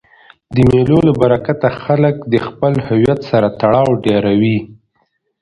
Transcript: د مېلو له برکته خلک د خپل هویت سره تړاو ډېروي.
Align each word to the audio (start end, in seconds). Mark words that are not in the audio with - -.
د 0.55 0.55
مېلو 0.69 0.99
له 1.07 1.13
برکته 1.21 1.67
خلک 1.81 2.15
د 2.33 2.35
خپل 2.47 2.73
هویت 2.87 3.19
سره 3.29 3.47
تړاو 3.59 3.89
ډېروي. 4.05 4.57